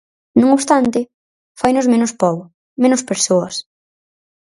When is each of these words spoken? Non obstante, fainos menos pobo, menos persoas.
Non 0.39 0.49
obstante, 0.57 0.99
fainos 1.59 1.89
menos 1.93 2.11
pobo, 2.21 2.43
menos 2.83 3.01
persoas. 3.09 3.55